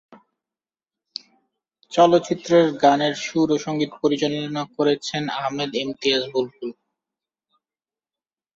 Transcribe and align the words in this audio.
চলচ্চিত্রের 1.91 2.65
গানের 2.83 3.13
সুর 3.23 3.47
ও 3.51 3.65
সঙ্গীত 3.65 3.91
পরিচালনা 4.01 4.63
করেছেন 4.75 5.23
আহমেদ 5.37 5.71
ইমতিয়াজ 5.75 6.23
বুলবুল। 6.33 6.69